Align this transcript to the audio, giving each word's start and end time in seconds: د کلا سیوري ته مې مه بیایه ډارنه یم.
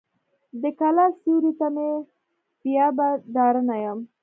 د 0.61 0.63
کلا 0.79 1.05
سیوري 1.19 1.51
ته 1.59 1.67
مې 1.75 1.89
مه 1.95 2.03
بیایه 2.61 3.07
ډارنه 3.33 3.75
یم. 3.83 3.99